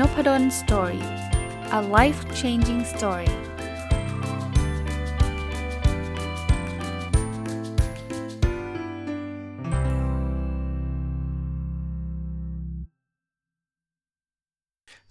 [0.00, 1.04] Nopadol's Story
[1.78, 3.30] a life changing story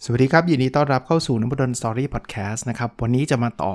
[0.04, 3.74] สวัสดีครับ ยินดีต้อนรับเข้าสู่นพดล Story Podcast นะครับ วันนี้จะมาต่อ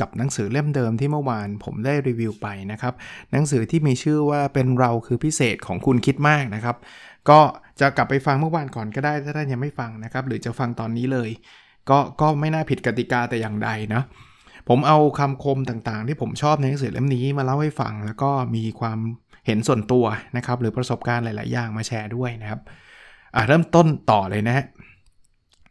[0.00, 2.94] กับหนังสือเล่มเดิมที่เมื่อวานผมได้รีวิวไปนะครับ
[3.32, 6.76] หนังสือที่มีชื่อว่าเป็นเราคือพิเศษของคุณคิดมากนะครับ
[7.30, 7.40] ก็
[7.82, 11.30] จะกลับไปฟังเมื่อวานก่อนก็ได้ถ้าท่านยังไม่ฟังนะครับ หรือจะฟังตอนนี้เลย
[11.90, 14.02] ก็ก็ไม่น่าผิดกติกาแต่อย่างใดนะ
[14.68, 18.98] ผมเอาคำคมต่างๆ ที่ผมชอบในหนังสือเล่มนี้มาเล่าให้ฟัง แล้วก็มีความ
[19.46, 20.04] เห็นส่วนตัว
[20.36, 22.60] นะครับ หรือประสบการณ์หลาย ๆ อย่างมาแชร์ด้วยนะครับ
[23.34, 24.64] อะเริ่มต้นต่อเลยนะฮะ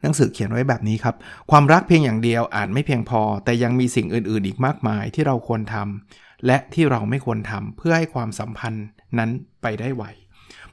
[0.02, 1.16] หนังสือเขียนไว้แบบนี้ครับ
[1.52, 8.86] ความรักเพียงอย่างเดียวอาจไม่เพียงพอ แต่ยังมีสิ่งอื่น ๆ อีกมากมายที่เราควรทำและที่เราไม่ควรทำเพื่อให้ความสัมพันธ์
[9.18, 9.30] นั้น
[9.62, 10.04] ไปได้ไว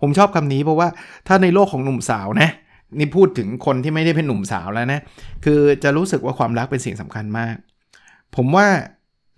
[0.01, 0.89] ผมชอบคำนี้เพราะว่า
[1.29, 2.51] ถ้าในโลกของหนุ่มสาวนะ
[2.99, 5.01] นี่พูดถึงคนที่ไม่ได้เป็นหนุ่มสาวแล้วนะ
[5.45, 7.55] คือจะรู้สึกว่าความรักเป็นสิ่งสำคัญมาก
[8.37, 8.67] ผมว่า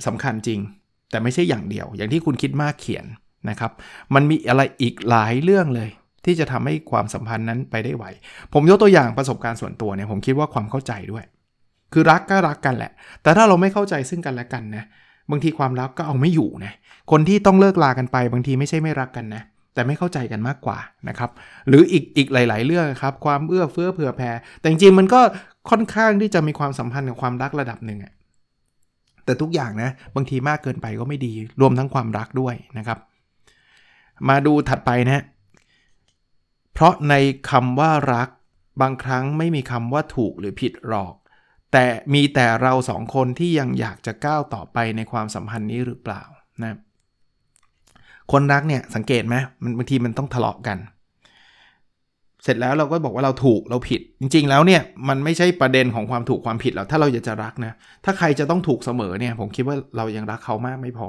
[0.07, 0.61] สำคัญจริง
[1.11, 3.05] แต่ไม่ใช่อย่างเดียว อย่างที่คุณคิดมากเขียน
[3.51, 3.73] นะครับ
[4.15, 5.91] มันมีอะไรอีกหลายเรื่องเลย
[6.25, 8.05] ที่จะทำให้ความสัมพันธ์นั้นไปได้ไหว
[8.53, 11.25] ผมยกตัวอย่างประสบการณ์ส่วนตัวเนี่ย ผมคิดว่าความเข้าใจด้วย
[11.93, 14.85] คือรักก็รักกันแหละ แต่ถ้าเราไม่เข้าใจซึ่งกันและกันนะ
[15.31, 16.73] บางทีความรักก็เอาไม่อยู่นะ
[17.11, 19.43] คนที่ต้องเลิกลากันไป บางทีไม่ใช่ไม่รักกันนะ
[19.75, 21.31] แต่ไม่เข้าใจกันมากกว่านะครับ
[21.69, 25.21] หรืออีกอีกหลาย ๆ เรื่องครับความเอื้อเฟื้อเผื่อแผ่แต่จริงๆมันก็
[25.71, 28.13] ค่อนข้างที่จะมีความสัมพันธ์กับความรักระดับหนึ่งอะ
[29.25, 32.99] แต่ทุกอย่างนะบางทีมากเกินไปก็ไม่ดีรวมทั้งความรักด้วยนะครับ
[34.29, 35.25] มาดูถัดไปนะ
[36.73, 37.15] เพราะใน
[37.51, 38.29] คำว่ารัก
[38.83, 41.15] บางครั้งไม่มีคำว่าถูกหรือผิดหรอก
[41.73, 46.23] แต่มีแต่เราสองคนที่ยังอยากจะก้าวต่อไปในความสัมพันธ์นี้หรือเปล่า
[46.63, 46.77] นะ
[48.33, 50.79] คนรักเนี่ยสังเกตไหมมันบางทีมันต้องทะเลาะกัน
[52.45, 57.73] เสร็จแล้วเราก็บอกว่าเราถูกเราผิด จริง ๆ แล้วเนี่ยมันไม่ใช่ประเด็นของความถูกความผิดหรอกถ้าเราอยากจะรักนะ
[58.05, 61.09] ถ้าใครจะต้องถูกเสมอเนี่ยผมคิดว่าเรายังรักเขามากไม่พอ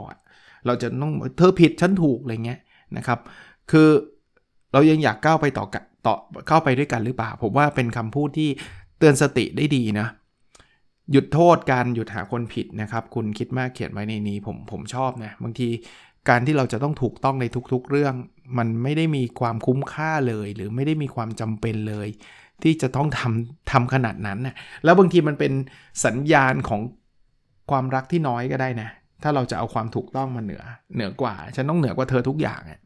[0.65, 2.59] เราจะต้องเธอผิดฉันถูกอะไรเงี้ย
[2.97, 3.19] นะครับ
[3.71, 3.89] คือ
[4.73, 5.65] เรายังอยากก้าวไปต่อ
[6.05, 6.15] ต่อ
[6.47, 8.49] เข้าไปด้วยกันหรือเปล่า ผมว่าเป็นคำพูดที่
[8.97, 10.07] เตือนสติได้ดีนะ
[11.11, 15.67] หยุดโทษการหยุดหาคนผิดนะครับ คุณคิดมากเขียนไว้ในนี้ผมผมชอบนะบางที
[16.29, 18.15] การที่เราจะต้องถูกต้องในทุกๆเรื่อง
[18.57, 22.07] มันไม่ได้มีความคุ้มค่าเลย หรือไม่ได้มีความจำเป็นเลย
[22.63, 25.53] ที่จะต้องทำทำขนาดนั้นนะแล้วบางทีมันเป็น
[26.05, 26.81] สัญญาณของ
[27.71, 28.89] ความรักที่น้อยก็ได้นะ
[29.23, 30.63] ถ้าเราจะเอาความถูกต้องมาเหนือ
[30.95, 32.79] เหนือกว่า ฉันต้องเหนือกว่าเธอทุกอย่างอะ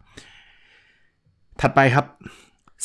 [1.61, 2.05] ถัดไปครับ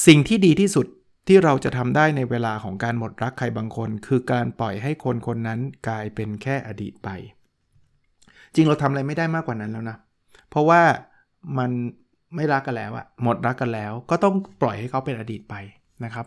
[0.06, 0.86] สิ่งที่ดีที่สุด
[1.28, 7.08] ที่เราจะทำได้ในเวลาของการหมดรักใครบางคน คือการปล่อยให้คนคนนั้นกลายเป็นแค่อดีตไป
[8.54, 9.96] จริงเราทำอะไรไม่ได้มากกว่านั้นแล้วนะ
[10.50, 10.82] เพราะว่า
[11.58, 11.70] มัน
[12.36, 15.54] ไม่รักกันแล้วอะหมดรักกันแล้ว ก็ต้องปล่อยให้เขาเป็นอดีตไป
[16.04, 16.26] นะครับ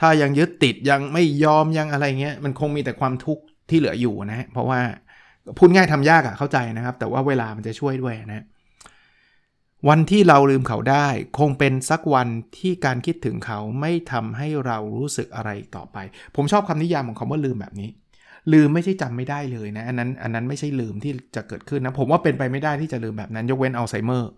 [0.00, 4.80] ถ้ายังยึดติดยังไม่ยอมยังอะไรเงี้ยมันคงมีแต่ความทุกข์ที่เหลืออยู่นะเพราะว่า
[5.58, 8.44] พูดง่ายทำยากอะเข้าใจนะครับ แต่ว่าเวลามันจะช่วยด้วยนะ
[9.88, 12.28] วันที่เราลืมเขาได้ คงเป็นสักวัน
[12.58, 15.98] ที่การคิดถึงเขาไม่ทำให้เรารู้สึกอะไรต่อไป
[16.36, 17.90] ผมชอบคำนิยามของคำว่าลืมแบบนี้
[18.52, 24.30] ลืมไม่ใช่จำไม่ได้เลยนะ อันนั้นอันนั้นไม่ใช่ลืมที่จะเกิดขึ้นนะ ผมว่าเป็นไปไม่ได้ที่จะลืมแบบนั้น ยกเว้นอัลไซเมอร์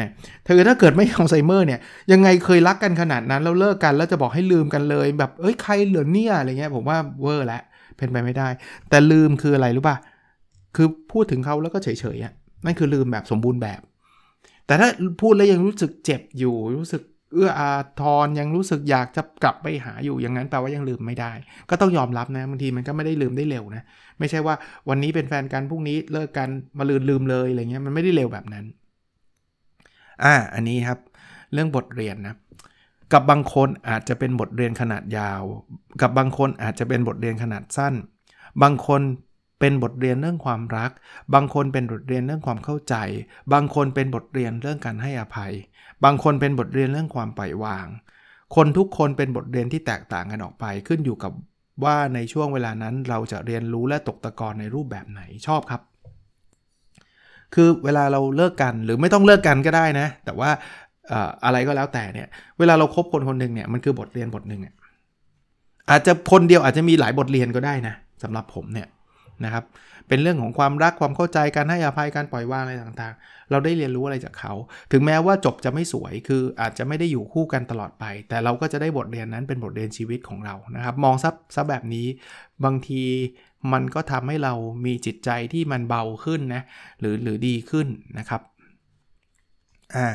[0.00, 0.08] นะ
[0.44, 1.80] เธอถ้าเกิดไม่อัลไซเมอร์เนี่ย
[2.12, 7.62] ยังไงเคยรักกันขนาดนั้นแล้วเลิกกันแล้วจะบอกให้ลืมกันเลย แบบเอ้ยใครเหรอเนี่ยอะไรเงี้ยผมว่าเวอร์แล้ว
[7.96, 8.48] เป็นไปไม่ได้
[8.90, 9.96] แต่ลืมคืออะไรรู้ป่ะ
[10.76, 12.32] คือพูดถึงเขาแล้วก็เฉยๆอะ
[12.64, 13.80] นั่นคือลืมแบบสมบูรณ์แบบ
[14.66, 14.88] แต่ถ้า
[15.20, 17.02] พูดแล้วยังรู้สึกเจ็บอยู่รู้สึก
[17.32, 17.70] เอื้ออา
[18.00, 21.32] ทรยังรู้สึกอยากจะกลับไปหาอยู่อย่างนั้นแปลว่ายังลืมไม่ได้
[21.70, 23.82] ก็ต้องยอมรับนะบางทีมันก็ไม่ได้ลืมได้เร็วนะ
[24.18, 24.54] ไม่ใช่ว่า
[24.88, 26.48] วันนี้เป็นแฟนกันพรุ่งนี้เลิกกัน
[26.78, 28.64] มาลืมลืมเลยอะไรเงี้ยมันไม่ได้เร็วแบบนั้น
[30.24, 30.98] อ่าอันนี้ครับ
[31.52, 32.34] เรื่องบทเรียนนะ
[33.12, 35.42] กับบางคนอาจจะเป็นบทเรียนขนาดยาว
[36.00, 37.94] กับบางคนอาจจะเป็นบทเรียนขนาดสั้น
[38.62, 39.00] บางคน
[39.60, 40.90] เป็นบทเรียนเรื่องความรัก
[41.34, 42.94] บางคนเป็นบทเรียนเรื่องความเข้าใจ
[43.52, 45.52] บางคนเป็นบทเรียนเรื่องการให้อภัย
[46.04, 47.86] บางคนเป็นบทเรียนเรื่องความปล่อยวาง
[48.56, 51.32] คนทุกคนเป็นบทเรียนที่แตกต่างกันออกไป ขึ้นอยู่กับ
[51.84, 55.82] ว่าในช่วงเวลานั้นเราจะเรียนรู้และตกตะกอนในรูปแบบไหนชอบครับ
[57.54, 60.50] คือเวลาเราเลิกกันหรือไม่ต้องเลิกกันก็ได้นะ แต่ว่า
[61.44, 62.28] อะไรก็แล้วแต่เนี่ย
[62.58, 64.60] เวลาเราครบคนคนหนึ่งเนี่ยมันคือบทเรียนบทหนึ่ง
[65.90, 68.88] อาจจะคนเดียวอาจจะมีหลายบทเรียนก็ได้นะสำหรับผมเนี่ย
[69.44, 69.64] นะครับ
[70.08, 74.52] เป็นเรื่องของความรักความเข้าใจการให้อภัยการปล่อยวางอะไรต่างๆ เราได้เรียนรู้อะไรจากเขา
[74.92, 82.06] ถึงแม้ว่าจบจะไม่สวยคืออาจจะไม่ได้อยู่คู่กันตลอดไป แต่เราก็จะได้บทเรียนนั้นเป็นบทเรียนชีวิตของเรานะครับ มองซับซับแบบนี้
[82.64, 83.02] บางที
[83.72, 84.54] มันก็ทำให้เรา
[84.86, 86.62] มีจิตใจที่มันเบาขึ้นนะ
[87.00, 87.86] หรือหรือดีขึ้น
[88.18, 88.40] นะครับ
[89.96, 90.08] อ่า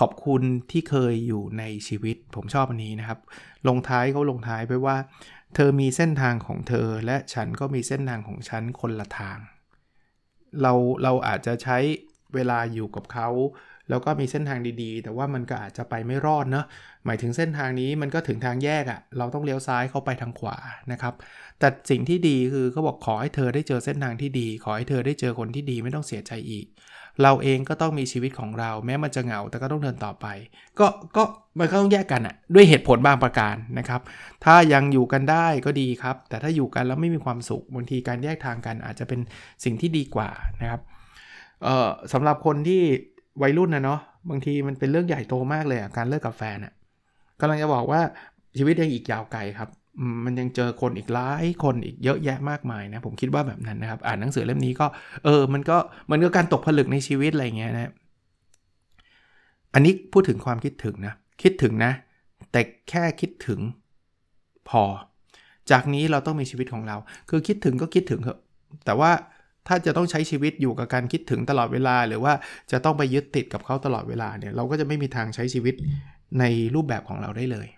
[0.00, 3.18] ขอบคุณที่เคยอยู่ในชีวิต ผมชอบอันนี้นะครับ
[3.68, 4.96] ลงท้ายเขาลงท้ายไปว่า
[5.54, 9.38] เธอมีเส้นทางของเธอ และฉันก็มีเส้นทางของฉันคนละทาง
[10.62, 11.78] เราเราอาจจะใช้
[12.34, 13.28] เวลาอยู่กับเขา
[13.90, 16.66] แล้วก็มีเส้นทางดีๆ แต่ว่ามันก็อาจจะไปไม่รอดเนาะ
[17.06, 20.56] หมายถึงเส้นทางนี้มันก็ถึงทางแยกอะ่ะเราต้องเลี้ยวซ้ายเข้าไปทางขวา
[20.92, 21.14] นะครับ
[21.58, 26.66] แต่สิ่งที่ดีคือเขาบอกขอให้เธอได้เจอเส้นทางที่ดี ขอให้เธอได้เจอคนที่ดีไม่ต้องเสียใจอีก
[27.22, 30.26] เราเองก็ต้องมีชีวิตของเรา แม้มันจะเหงาแต่ก็ต้องเดินต่อไป
[30.78, 30.86] ก็
[31.16, 31.22] ก็
[31.58, 34.00] มันก็ต้องแยกกันอะ่ะด้วยเหตุผลบางประการนะครับ
[34.44, 39.20] ถ้ายังอยู่กันได้ก็ดีครับ แต่ถ้าอยู่กันแล้วไม่มีความสุขบางทีการแยกทางกันอาจจะเป็น
[39.64, 40.28] สิ่งที่ดีกว่า
[40.60, 40.80] นะครับ
[41.64, 42.82] เอ่อสำหรับคนที่
[43.42, 44.00] วัยรุ่นนะเนาะ
[44.30, 46.72] บางทีมันเป็นเรื่องใหญ่โตมากเลยอะการเลิกกับแฟนอะ
[47.40, 48.00] กำลังจะบอกว่า
[48.58, 49.68] ชีวิตยังอีกยาวไกลครับ
[50.24, 54.86] มันยังเจอคนอีกหลายคนอีกเยอะแยะมากมายนะผมคิดว่าแบบนั้นนะครับอ่านหนังสือเล่มนี้ก็
[55.24, 55.76] เออมันก็
[56.10, 57.92] มันก็การตกผลึกในชีวิตอะไรเงี้ยนะ
[59.74, 61.92] อันนี้พูดถึงความคิดถึงนะคิดถึงนะ
[62.52, 63.60] แต่แค่คิดถึง
[64.68, 64.82] พอ
[65.70, 66.96] จากนี้เราต้องมีชีวิตของเรา
[67.30, 68.38] คือคิดถึงก็คิดถึงเถอะ
[68.84, 69.10] แต่ว่า
[69.66, 72.32] ถ้าจะต้องใช้ชีวิตอยู่กับการคิดถึงตลอดเวลา หรือว่า
[72.72, 75.74] จะต้องไปยึดติดกับเขาตลอดเวลาเนี่ยเราก็จะไม่มีทางใช้ชีวิต
[76.40, 76.44] ใน
[76.74, 77.68] รูปแบบของเราได้เลย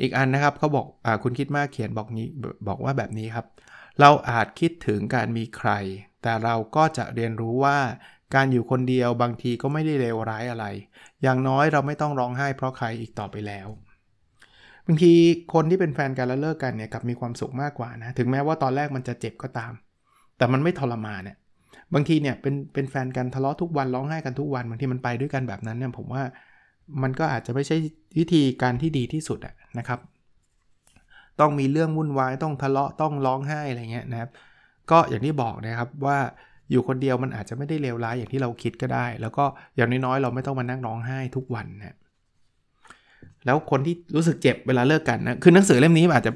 [0.00, 2.26] อีกอันนะครับเขาบอกอคุณคิดมากเขียนบอกนี้
[2.68, 3.46] บอกว่าแบบนี้ครับ
[4.00, 5.70] เราอาจคิดถึงการมีใคร
[6.22, 7.78] แต่เราก็จะเรียนรู้ว่า
[8.34, 10.66] การอยู่คนเดียวบางทีก็ไม่ได้เลวร้ายอะไร
[11.22, 13.68] อย่างน้อยเราไม่ต้องร้องไห้เพราะใครอีกต่อไปแล้ว
[14.86, 15.12] บางที
[15.54, 19.72] คนที่เป็นแฟนกันแล้วเลิกกันเนี่ยกับมีความสุขมากกว่านะถึงแม้ว่าตอนแรกมันจะเจ็บก็ตาม
[20.38, 21.36] แต่มันไม่ทรมานเนี่ย
[21.94, 26.22] บางทีเนี่ยเป็นเป็นแฟนกันทะเลาะทุกวันร้องไห้กันทุกวันบางทีมันไปด้วยกันแบบนั้นเนี่ยผมว่า
[27.02, 27.76] มันก็อาจจะไม่ใช่
[28.18, 29.38] วิธีการที่ดีที่สุด
[29.78, 29.98] นะครับ
[31.40, 34.30] ต้องมีเรื่องวุ่นวายต้องทะเลาะต้องร้องไห้อะไรเงี้ยนะครับ
[34.90, 36.18] ก็อย่างที่บอกนะครับว่า
[36.70, 39.44] อยู่คนเดียวมันอาจจะไม่ได้เลวร้ายอย่างที่เราคิดก็ได้ แล้วก็
[39.76, 41.96] อย่างน้อยๆ เราไม่ต้องมานั่งร้องไห้ทุกวันนะ
[43.46, 46.32] แล้วคนที่รู้สึกเจ็บเวลาเลิกกันนะคือหนังสือเล่มนี้อาจจะ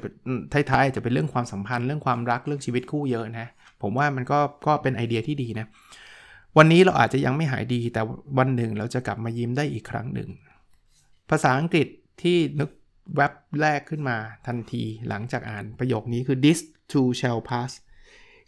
[0.53, 3.47] ท้ายๆจะเป็นเรื่องความสัมพันธ์เรื่องความรักเรื่องชีวิตคู่เยอะนะ
[3.81, 5.65] ผมว่ามันก็ก็เป็นไอเดียที่ดีนะ
[6.57, 8.01] วันนี้เราอาจจะยังไม่หายดีแต่
[8.37, 10.29] วันหนึ่งเราจะกลับมายิ้มได้อีกครั้งหนึ่ง
[11.29, 11.87] ภาษาอังกฤษ
[12.21, 12.69] ที่นึก
[13.15, 14.17] แว็บแรกขึ้นมา
[14.47, 16.59] ทันทีหลังจากอ่านประโยคนี้คือ this
[16.91, 17.71] too shall pass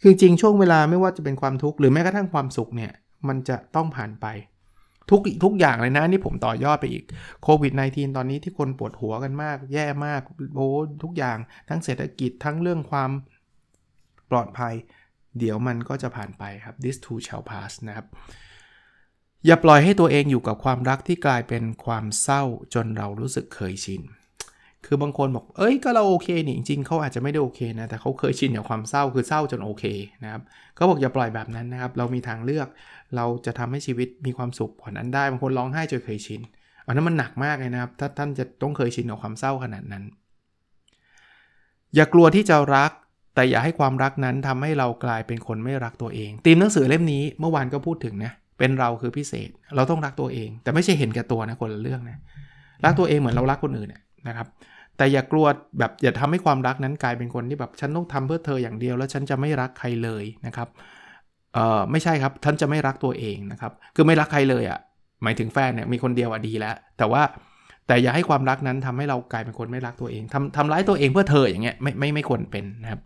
[0.02, 2.92] คือจริงช่วงเวลาไม่ว่าจะเป็นความทุกข์หรือแม้กระทั่งความสุขเนี่ย
[3.28, 4.26] มันจะต้องผ่านไป
[5.10, 7.04] ทุกทุกอย่างเลยนะนี่ผมต่อยอดไปอีก
[7.42, 10.20] โควิด -19 ตอนนี้ที่คนปวดหัวกันมาก แย่มาก
[10.56, 10.68] โอ้
[11.02, 13.10] ทุกอย่างทั้งเศรษฐกิจทั้งเรื่องความ
[14.30, 14.74] ปลอดภัย
[15.38, 18.06] เดี๋ยวมันก็จะผ่านไปครับ this too shall pass นะครับ
[19.46, 22.42] อย่าปล่อยให้ตัวเองอยู่กับความรักที่กลายเป็นความเศร้า
[22.74, 24.02] จนเรารู้สึกเคยชิน
[24.86, 29.84] คือบางคนบอก เอ้ย ก็เราโอเคนี่จริงๆเขาอาจจะไม่ได้โอเคนะ แต่เขาเคยชินกับความเศร้าคือเศร้าจนโอเค
[30.24, 30.42] นะครับ
[30.74, 32.68] เขาบอกอย่าปล่อยแบบนั้นนะครับ เรามีทางเลือก
[33.16, 36.40] เราจะทำให้ชีวิตมีความสุขกว่านั้นได้ บางคนร้องไห้จนเคยชิน
[36.86, 40.04] อันนั้นมันหนักมากเลยนะครับ ถ้าท่านจะต้องเคยชินกับความเศร้าขนาดนั้น
[41.94, 42.92] อย่ากลัวที่จะรัก
[43.34, 52.18] แต่อย่าให้ความรักนั้นทำให้เรากลายเป็นคนไม่รักตัวเองตีมหนังสือเล่มนี้เมื่อวานก็พูดถึงนะเป็นเราคือพิเศษเราต้องรักตัวเอง แต่ไม่ใช่เห็นแก่ตัวนะคนละเรื่องนะ
[52.84, 53.90] รักตัวเองเหมือนเรารักคนอื่น
[54.28, 54.46] นะครับ
[54.96, 55.46] แต่อย่ากลัว
[55.78, 60.68] แบบอย่าทำให้ความรักนั้นกลายเป็นคนที่แบบฉันต้องทำเพื่อเธออย่างเดียว แล้วฉันจะไม่รักใครเลยนะครับ
[61.54, 64.78] เอ่อไม่ใช่ครับท่านจะไม่รักตัวเองนะครับคือไม่รักใครเลยอะ่ะ
[65.22, 67.22] หมายถึงแฟนเนี่ยมีคนเดียวอะดีแล้ว แต่ว่า
[67.86, 73.00] แต่อย่าให้ความรักนั้นทำให้เรากลายเป็นคนไม่รักตัวเองทำทำร้ายตัวเองเพื่อเธออย่างเงี้ยไม่ไม่ไม่ควรเป็นนะครับ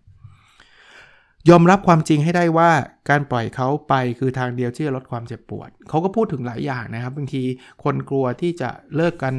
[1.51, 2.71] ยอมรับความจริงให้ได้ว่า
[3.11, 7.43] การปล่อยเขาไปคือทางเดียวที่จะลดความเจ็บปวด เขาก็พูดถึงหลายอย่างนะครับ บางที
[7.85, 9.35] คนกลัวที่จะเลิกกัน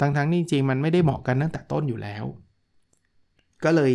[0.00, 2.24] ทั้งๆนี่จริงมันไม่ได้เหมาะกันตั้งแต่ต้นอยู่แล้ว
[3.64, 3.92] ก็เลย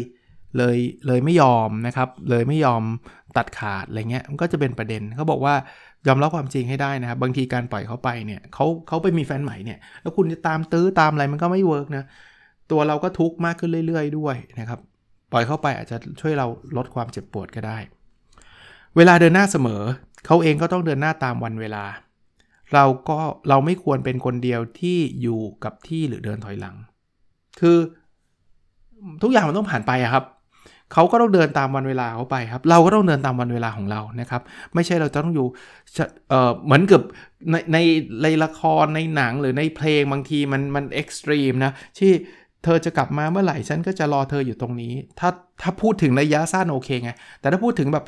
[0.57, 2.83] เลยเลยไม่ยอมนะครับ เลยไม่ยอม
[3.37, 5.55] ตัดขาดอะไรเงี้ยมันก็จะเป็นประเด็นเขาบอกว่า
[6.07, 12.05] ยอมรับความจริงให้ได้นะครับ บางทีการปล่อยเขาไปเนี่ยเขาเขาไปมีแฟนใหม่เนี่ย แล้วคุณจะตามตื้อตามอะไรมันก็ไม่ work นะ
[12.71, 14.79] ตัวเราก็ทุกข์มากขึ้นเรื่อย ๆ ด้วยนะครับ
[15.35, 17.77] ปล่อยเขาไปอาจจะช่วยเราลดความเจ็บปวดก็ได้
[18.97, 19.81] เวลาเดินหน้าเสมอ
[20.25, 21.83] เขาเองก็ต้องเดินหน้าตามวันเวลา
[22.73, 23.17] เราก็
[23.49, 26.75] เราไม่ควรเป็นคนเดียวที่อยู่กับที่หรือเดินถอยหลัง
[27.59, 27.77] คือ
[29.23, 30.25] ทุกอย่างมันต้องผ่านไปครับ
[30.93, 34.41] เขาก็ต้องเดินตามวันเวลาเขาไปครับ เราก็ต้องเดินตามวันเวลาของเรานะครับ
[34.73, 35.47] ไม่ใช่เราจะต้องอยู่
[36.29, 37.01] เออเหมือนกับ
[37.73, 37.77] ใน
[38.23, 42.11] ในละครในหนังหรือในเพลงบางทีมันมันเอ็กซ์ตรีมนะที่
[42.65, 45.29] เธอจะกลับมาเมื่อไหร่ฉันก็จะรอเธออยู่ตรงนี้ ถ้า
[45.61, 48.05] ถ้าพูดถึงระยะสั้นโอเคไง แต่ถ้าพูดถึงแบบ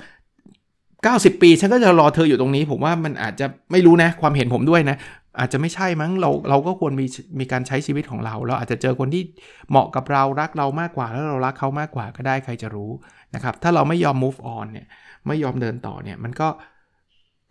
[1.35, 4.97] 90 ปีฉันก็จะรอเธออยู่ตรงนี้ ผมว่ามันอาจจะไม่รู้นะ ความเห็นผมด้วยนะ
[5.39, 7.05] อาจจะไม่ใช่มั้งเราเราก็ควรมี
[7.39, 9.23] มีการใช้ชีวิตของเรา เราอาจจะเจอคนที่
[9.69, 12.91] เหมาะกับเรารักเรามากกว่า แล้วเรารักเขามากกว่าก็ได้ใครจะรู้
[13.35, 14.87] นะครับ ถ้าเราไม่ยอม move on เนี่ย
[15.27, 16.47] ไม่ยอมเดินต่อเนี่ยมันก็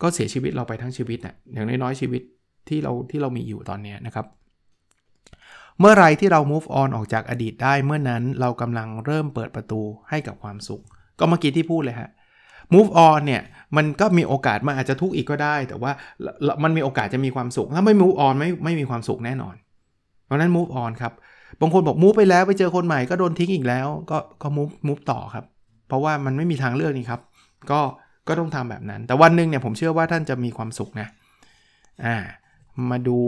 [0.03, 2.23] ก็เสียชีวิตเราไปทั้งชีวิตนะ่ะอย่างน้อยๆชีวิต
[2.69, 4.27] ที่เราที่เรามีอยู่ตอนนี้นะครับ
[5.81, 9.81] เมื่อไรที่เรา move on ออกจากอดีตได้เมื่อนั้นเรากำลังเริ่มเปิดประตู
[10.11, 10.83] ให้กับความสุข
[11.19, 12.11] ก็เมื่อกี้ที่พูดเลยฮะ
[12.75, 13.43] move on เนี่ย
[13.77, 15.93] มันก็มีโอกาสมันอาจจะทุกข์อีกก็ได้ แต่ว่า
[16.63, 19.55] มันมีโอกาสจะมีความสุข ถ้าไม่ move on ไม่ไม่มีความสุขแน่นอน
[20.25, 21.13] เพราะนั้น move on ครับ
[21.61, 25.45] บางคนบอก move ไปแล้วไปเจอคนใหม่ก็โดนทิ้งอีกแล้ว ก็ก็ move move ต่อครับ
[25.89, 27.21] เพราะว่ามันไม่มีทางเลือกนี่ครับ
[27.71, 27.81] ก็
[28.29, 31.09] ก็ต้องทำแบบนั้น แต่วันหนึ่งเนี่ยผมเชื่อว่าท่านจะมีความสุขนะ
[32.05, 32.17] อ่า
[32.91, 33.19] มาดู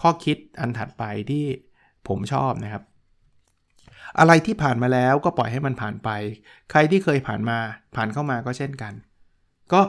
[0.00, 1.44] ข้อคิดอันถัดไปที่
[2.08, 2.82] ผมชอบนะครับ
[4.18, 6.08] อะไรที่ผ่านมาแล้วก็ปล่อยให้มันผ่านไป
[6.70, 7.58] ใครที่เคยผ่านมา
[7.94, 8.92] ผ่านเข้ามาก็เช่นกัน
[9.72, 9.80] ก็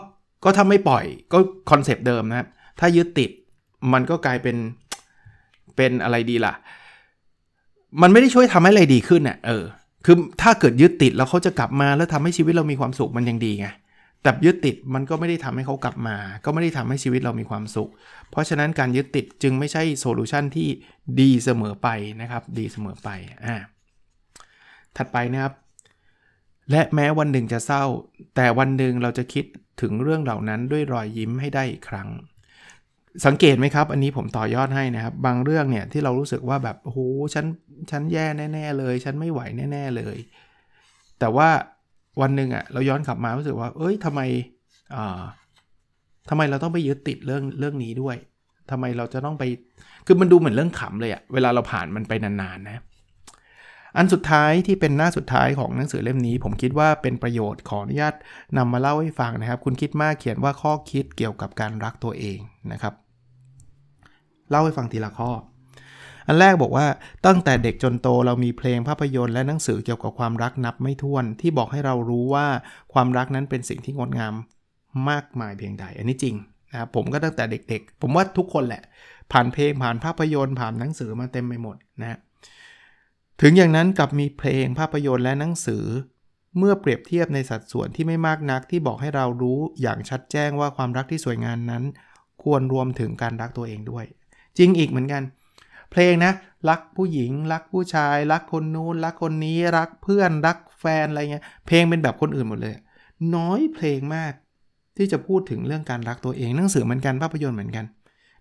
[0.44, 1.38] ก็ถ้าไม่ปล่อยก็
[1.72, 2.48] concept เดิมนะครับ
[2.80, 3.30] ถ้ายึดติด
[3.94, 4.58] มันก็กลายเป็น
[5.76, 6.54] เป็นอะไรดีล่ะ
[8.02, 9.64] มันไม่ได้ช่วยทำให้อะไรดีขึ้นอะเออ
[10.06, 13.68] คือถ้าเกิดยึดติดแล้วเขาจะกลับมาแล้วทำให้ชีวิตเรามีความสุขมันยังดีไง
[14.24, 17.90] แต่ยึดติดมันก็ไม่ได้ทำให้เขากลับมา ก็ไม่ได้ทำให้ชีวิตเรามีความสุข
[18.32, 20.68] เพราะฉะนั้นการยึดติดจึงไม่ใช่ solution ที่
[21.20, 21.88] ดีเสมอไป
[22.22, 23.10] นะครับ ดีเสมอไป
[23.46, 23.56] อ่า
[24.98, 25.54] ถัดไปนะครับ
[26.72, 27.84] และแม้วันหนึ่งจะเศร้า
[28.36, 29.46] แต่วันหนึ่งเราจะคิด
[29.82, 32.10] ถึงเรื่องเหล่านั้นด้วยรอยยิ้มให้ได้อีกครั้ง
[33.26, 37.00] สังเกตไหมครับ อันนี้ผมต่อยอดให้นะครับ บางเรื่องเนี่ยที่เรารู้สึกว่าแบบโอ้โห
[37.34, 37.46] ฉัน
[37.92, 40.18] ฉันแย่แน่ ๆ เลย ฉันไม่ไหวแน่ ๆเลย
[41.20, 41.50] แต่ว่า
[42.22, 44.22] วันหนึ่งอะ่ะเราย้อนกลับมารู้สึกว่า เอ้ยทำไม
[44.96, 45.22] อ่า
[46.30, 48.16] ทำไมเราต้องไปยึดติดเรื่องเรื่องนี้ด้วย
[48.72, 49.44] ทำไมเราจะต้องไป
[50.06, 52.82] คือมันดูเหมือนเรื่องขำเลยอะเวลาเราผ่านมันไปนานๆนะ
[53.98, 58.16] อันสุดท้ายที่เป็นหน้าสุดท้ายของหนังสือเล่มนี้ ผมคิดว่าเป็นประโยชน์ขออนุญาต
[58.58, 62.40] นำมาเล่าให้ฟังนะครับ คุณคิดมากเขียนว่าข้อคิดเกี่ยวกับการรักตัวเอง
[62.72, 62.94] นะครับ
[64.50, 65.32] เล่าให้ฟังทีละข้อ
[66.28, 66.88] อันแรกบอกว่า
[67.26, 72.48] ตั้งแต่เด็กจนโตเรามีเพลงภาพยนตร์และหนังสือเกี่ยวกับความรักนับไม่ถ้วน ที่บอกให้เรารู้ว่า
[72.94, 74.34] ความรักนั้นเป็นสิ่งที่งดงาม
[75.10, 76.36] มากมายเพียงใดอันนี้จริง
[76.72, 78.84] นะครับผมก็ตั้งแต่เด็กๆ ผมว่าทุกคนแหละ
[79.32, 82.18] ผ่านเพลงผ่านภาพยนตร์ผ่านหนังสือมาเต็มไปหมดนะ
[83.42, 85.86] ถึงอย่างนั้นกับมีเพลงภาพยนตร์และหนังสือ
[86.58, 91.84] เมื่อเปรียบเทียบในสัดส่วนที่ไม่มากนักที่บอกให้เรารู้อย่างชัดแจ้งว่าความรักที่สวยงามนั้น
[92.44, 94.06] ควรรวมถึงการรักตัวเองด้วย
[94.58, 95.24] จริงอีกเหมือนกัน
[95.94, 96.32] เพลงนะ
[96.70, 102.74] รักผู้หญิง รักผู้ชาย รักคนนู้น รักคนนี้ รักเพื่อน รักแฟนอะไรเงี้ย เพลงเป็นแบบคนอื่นหมดเลย
[103.36, 104.34] น้อยเพลงมาก
[104.98, 107.86] ที่จะพูดถึงเรื่องการรักตัวเอง หนังสือเหมือนกันภาพยนตร์เหมือนกัน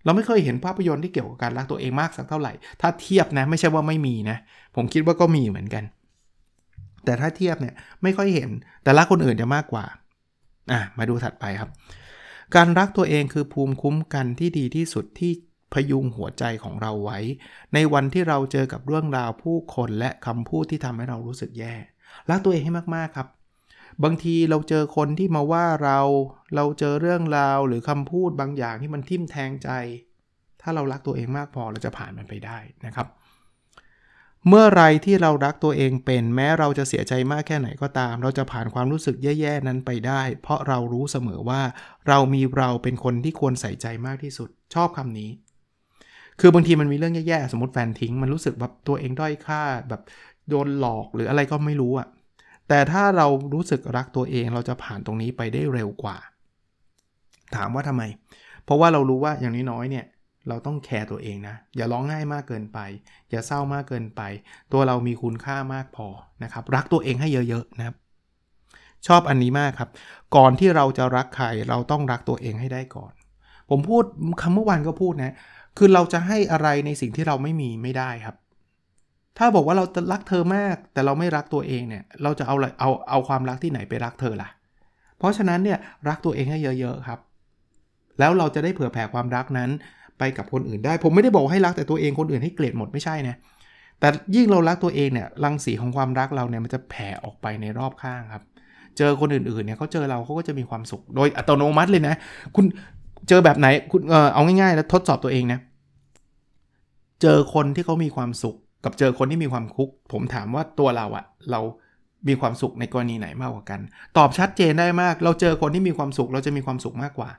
[0.03, 4.37] เราไม่เคยเห็นภาพยนตร์ที่เกี่ยวกับการรักตัวเองมากสักเท่าไหร่ ถ้าเทียบนะไม่ใช่ว่าไม่มีนะ
[4.75, 5.83] ผมคิดว่าก็มีเหมือนกัน
[7.05, 8.49] แต่ถ้าเทียบเนี่ยไม่ค่อยเห็น
[8.83, 9.85] แต่รักคนอื่นจะมากกว่า
[10.71, 11.69] อะมาดูถัดไปครับ
[12.55, 15.31] การรักตัวเองคือภูมิคุ้มกันที่ดีที่สุดที่
[15.73, 17.19] พยุงหัวใจของเราไว้
[17.73, 21.75] ในวันที่เราเจอกับเรื่องราวผู้คนและคำพูดที่ทำให้เรารู้สึกแย่
[22.29, 23.27] รักตัวเองให้มากๆครับ
[24.03, 25.99] บางทีเราเจอคนที่มาว่าเรา
[26.55, 29.69] เราเจอเรื่องราวหรือคำพูดบางอย่างที่มันทิ่มแทงใจ
[30.61, 33.07] ถ้าเรารักตัวเองมากพอเราจะผ่านมันไปได้นะครับ
[34.47, 41.61] เมื่อไรที่เรารักตัวเองเป็นแม้เราจะเสียใจมากแค่ไหนก็ตาม เราจะผ่านความรู้สึกแย่ๆนั้นไปได้ เพราะเรารู้เสมอว่า
[42.07, 45.29] เรามีเราเป็นคนที่ควรใส่ใจมากที่สุด ชอบคำนี้
[46.39, 50.01] คือบางทีมันมีเรื่องแย่ๆ สมมติแฟนทิ้ง มันรู้สึกแบบตัวเองด้อยค่าแบบ
[50.49, 52.07] โดนหลอกหรืออะไรก็ไม่รู้อะ
[52.67, 56.17] แต่ถ้าเรารู้สึกรักตัวเองเราจะผ่านตรงนี้ไปได้เร็วกว่า
[57.55, 58.03] ถามว่าทำไม
[58.65, 60.05] เพราะว่าเรารู้ว่าอย่างน้อยๆเนี่ย
[60.47, 62.79] เราต้องแคร์ตัวเองนะ อย่าร้องไห้มากเกินไป
[63.29, 64.21] อย่าเศร้ามากเกินไป
[64.71, 66.07] ตัวเรามีคุณค่ามากพอ
[66.43, 67.95] นะครับ รักตัวเองให้เยอะๆนะครับ
[69.07, 69.89] ชอบอันนี้มากครับ
[70.35, 73.13] ก่อนที่เราจะรักใครเราต้องรักตัวเองให้ได้ก่อน
[73.69, 74.03] ผมพูด
[74.41, 75.33] คำเมื่อวานก็พูดนะ
[75.77, 78.35] คือเราจะให้อะไรในสิ่งที่เราไม่มีไม่ได้ครับ
[79.37, 84.49] ถ้าบอกว่าเราจะรักเธอมาก แต่เราไม่รักตัวเองเนี่ยเราจะเอาอะไรเอาเอาความรักที่ไหนไปรักเธอล่ะ
[85.17, 85.77] เพราะฉะนั้นเนี่ย
[86.09, 87.19] รักตัวเองให้เยอะๆครับ
[88.19, 89.69] แล้วเราจะได้เผื่อแผ่ความรักนั้น
[90.19, 93.35] ไปกับคนอื่นได้ ผมไม่ได้บอกให้รักแต่ตัวเองคนอื่นให้เกลียดหมดไม่ใช่นะ
[93.99, 98.43] แต่ยิ่งเรารักตัวเองเนี่ยรังสีของความรักเราเนี่ยมันจะแผ่ออกไปในรอบข้างครับ
[98.97, 102.15] เจอคนอื่นๆเนี่ยเขาเจอเราเขาก็จะมีความสุขโดยอัตโนมัติเลยนะ
[102.55, 102.65] คุณ
[103.27, 105.59] เจอแบบไหนคุณเออเอาง่ายๆ แล้วทดสอบตัวเองนะ
[107.21, 111.61] เจอคนที่เขามีความสุข กับเจอคนที่มีความคุก ผมถามว่าตัวเราอะเรา
[112.27, 113.79] มีความสุขในกรณีไหนมากกว่ากัน
[114.17, 117.29] ตอบชัดเจนได้มาก เราเจอคนที่มีความสุข เราจะมีความสุขมากกว่า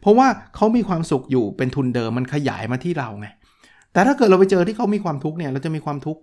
[0.00, 3.28] เพราะว่าเขามีความสุขอยู่เป็นทุนเดิมมันขยายมาที่เราไง
[3.92, 6.20] แต่ถ้าเกิดเราไปเจอที่เขามีความทุกข์เนี่ยเราจะมีความทุกข์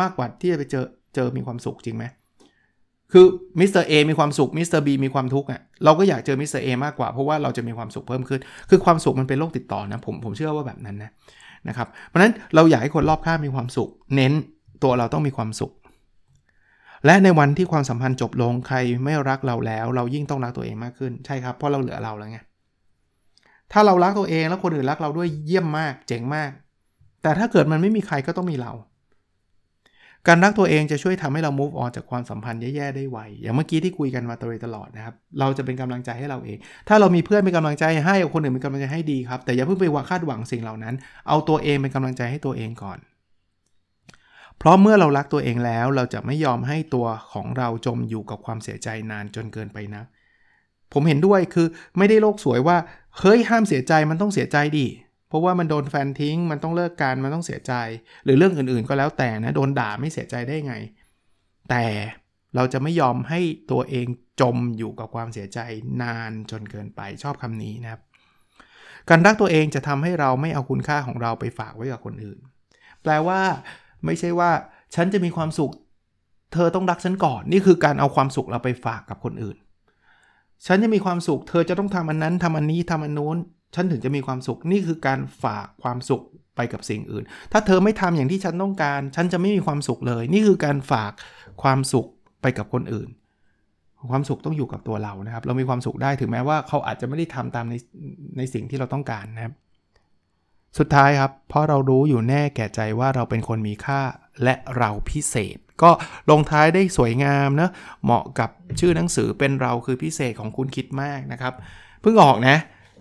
[0.00, 2.04] มากกว่าที่จะไปเจอเจอมีความสุขจริงไหม
[3.12, 3.24] คือ
[3.60, 11.10] Mister A มีความสุข Mister B มีความทุกข์อะเราก็อยากเจอ Mister A มากกว่า เพราะว่าเราจะมีความสุขเพิ่มขึ้น คือความสุขมันเป็นโรคติดต่อนะผมผมเชื่อว่าแบบนั้นนะ
[11.68, 14.32] นะครับเพราะฉะนั้นเราอยากให้คนรอบข้างมีความสุข งั้น
[14.82, 15.72] ตัวเราต้องมีความสุข
[17.06, 22.38] และในวันที่ความสัมพันธ์จบลงใครไม่รักเราแล้ว เรายิ่งต้องรักตัวเองมากขึ้นใช่ครับเพราะเราเหลือเราแล้วไง
[23.72, 26.50] ถ้าเรารักตัวเองแล้วคนอื่นรักเราด้วยเยี่ยมมาก เจ๋งมาก
[27.22, 28.72] แต่ถ้าเกิดมันไม่มีใครก็ต้องมีเรา
[30.28, 40.94] การรักตัวเองจะช่วยทำให้เรา move on จากความสัมพันธ์แย่ๆได้ไว อย่างเมื่อกี้ที่คุยกันมาตลอดตลอดนะครับ เราจะเป็นกำลังใจให้เราเอง ถ้าเรามีเพื่อนเป็นกำลังใจให้คนอื่นเป็นกำลังใจให้ดีครับ แต่อย่าเพิ่งไปวังคาดหวังสิ่งเหล่านั้น
[41.28, 42.98] เอาตัวเองเป็นกำลังใจให้ตัวเองก่อน
[44.58, 50.02] เพราะเมื่อเรารักตัวเองแล้ว เราจะไม่ยอมให้ตัวของเราจมอยู่กับความเสียใจนานจนเกินไปนะ
[50.92, 51.66] ผมเห็นด้วยคือ
[51.98, 52.76] ไม่ได้โลกสวยว่า
[53.18, 54.86] เฮ้ยห้ามเสียใจมันต้องเสียใจดิ
[55.28, 57.72] เพราะว่ามันโดนแฟนทิ้ง มันต้องเลิกกันมันต้องเสียใจ
[58.24, 60.74] หรือเรื่องอื่นๆก็แล้วแต่นะ โดนด่าไม่เสียใจได้ไง
[61.70, 61.84] แต่
[62.56, 63.40] เราจะไม่ยอมให้
[63.70, 64.06] ตัวเอง
[64.40, 65.58] จมอยู่กับความเสียใจ
[66.02, 68.00] นานจนเกินไปชอบคำนี้นะครับ
[69.08, 72.38] การรักตัวเองจะทำให้เราไม่เอาคุณค่าของเราไปฝากไว้กับคนอื่น
[73.02, 73.40] แปลว่า
[74.04, 74.50] ไม่ใช่ว่า
[74.94, 75.72] ฉันจะมีความสุข
[76.52, 79.56] เธอต้องรักฉันก่อน นี่คือการเอาความสุขเราไปฝากกับคนอื่น
[80.66, 83.36] ฉันจะมีความสุข เธอจะต้องทำอันนั้นทำอันนี้ทำอันนู้น
[83.76, 86.22] ฉันถึงจะมีความสุขนี่คือการฝากความสุข
[86.56, 91.12] ไปกับสิ่งอื่น ถ้าเธอไม่ทำอย่างที่ฉันต้องการ ฉันจะไม่มีความสุขเลย นี่คือการฝาก
[91.62, 92.06] ความสุข
[92.42, 93.08] ไปกับคนอื่น
[94.10, 97.74] ความสุขต้องอยู่กับตัวเรานะครับ เรามีความสุขได้ถึงแม้ว่าเขาอาจจะไม่ได้ทำตามใน
[98.38, 99.54] ในสิ่งที่เราต้องการนะครับ
[100.78, 104.00] สุดท้ายครับ เพราะเรารู้อยู่แน่แก่ใจว่าเราเป็นคนมีค่า
[104.42, 105.90] และเราพิเศษ ก็
[106.30, 107.70] ลงท้ายได้สวยงามนะ
[108.04, 111.54] เหมาะกับชื่อหนังสือเป็นเราคือพิเศษของคุณคิดมากนะครับ
[112.02, 112.56] เพิ่งออกนะ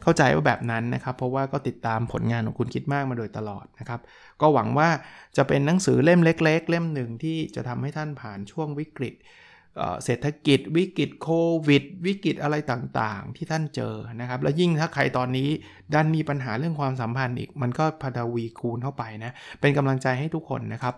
[0.05, 4.01] เข้าใจว่าแบบนั้นนะครับเพราะว่าก็ติดตามผลงานของคุณคิดมากมาโดยตลอดนะครับ
[4.41, 4.89] ก็หวังว่า
[5.37, 9.15] จะเป็นหนังสือเล่มเล็ก ๆ เล่มหนึ่งที่จะทำให้ท่านผ่านช่วงวิกฤต
[10.03, 11.29] เศรษฐกิจวิกฤตโค
[11.67, 15.49] วิด วิกฤตอะไรต่างๆ ที่ท่านเจอนะครับ แล้วยิ่งถ้าใครตอนนี้
[15.93, 19.31] ดันมีปัญหาเรื่องความสัมพันธ์อีก มันก็พัดวีคูณเข้าไปนะ
[19.61, 20.95] เป็นกำลังใจให้ทุกคนนะครับ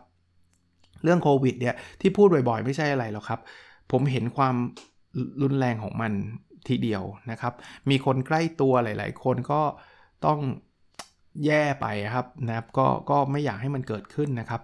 [1.04, 3.40] เรื่องโควิดเนี่ยที่พูดบ่อยๆ ไม่ใช่อะไรหรอกครับ
[3.92, 4.56] ผมเห็นความ
[5.42, 6.12] รุนแรงของมัน
[6.68, 7.54] ทีเดียวนะครับ
[7.90, 9.62] มีคนใกล้ตัวหลาย ๆ คนก็
[10.26, 10.40] ต้อง
[11.46, 14.62] แย่ไปครับนะครับก็ก็ไม่อยากให้มันเกิดขึ้นนะครับ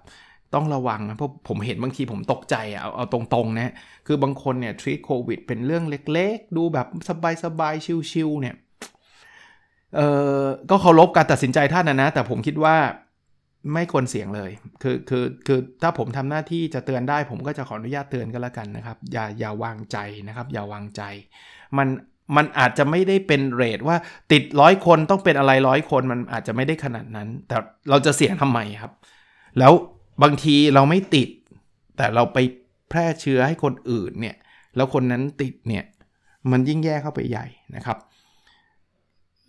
[0.54, 3.74] ต้องระวังนะเพราะผมเห็นบางทีผมตกใจอะเอาเอาตรงๆนะ
[4.08, 6.88] คือบางคนเนี่ยทรีตโควิดเป็นเรื่องเล็กๆ ดูแบบ
[7.44, 8.56] สบายๆชิลๆเนี่ย
[9.96, 10.02] เอ
[10.40, 12.76] อก็เคารพการตัดสินใจท่านนะนะ แต่ผมคิดว่า
[13.74, 14.52] ไม่ควรเสี่ยงเลย
[14.84, 21.02] คือคือคือถ้าผมทำหน้าที่จะเตือนได้ ผมก็จะขออนุญาตเตือนก็แล้วกันนะครับ อย่าอย่าวางใจนะครับ อย่าวางใจ
[21.78, 21.88] มัน
[22.36, 23.98] มันอาจจะไม่ได้เป็นเรทว่า
[24.32, 27.58] ติดร้อยคนต้องเป็นอะไรร้อยคนมันอาจจะไม่ได้ขนาดนั้น แต่
[27.90, 28.92] เราจะเสี่ยงทำไมครับ
[29.60, 29.74] แล้ว
[30.24, 31.30] บางทีเราไม่ติด
[31.98, 32.38] แต่เราไป
[32.90, 34.36] แพร่เชื้อให้คนอื่นเนี่ย
[34.76, 35.84] แล้วคนนั้นติดเนี่ย
[36.52, 37.98] มันยิ่งแย่เข้าไปใหญ่นะครับ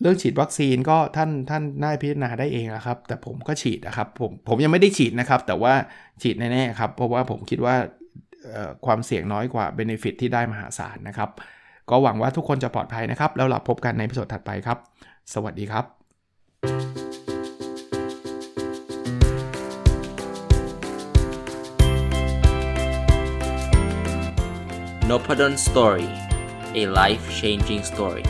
[0.00, 5.74] เรื่องฉีดวัคซีนก็ท่านท่านน่าพิจารณาได้เองนะครับ แต่ผมก็ฉีดนะครับผมผมยังไม่ได้ฉีดนะครับ แต่ว่า
[6.22, 7.76] ฉีดแน่ๆครับ เพราะว่าผมคิดว่า
[8.87, 11.30] ความเสี่ยงน้อยกว่าเบนฟิตที่ได้มหาศาลนะครับ
[11.90, 14.79] ก็หวังว่าทุกคนจะปลอดภัยนะครับ แล้วเราพบกันในพิสดถัดไปครับ
[15.35, 15.85] สวัสดีครับ
[25.11, 26.09] n o p a d o n Story
[26.81, 28.25] a life changing story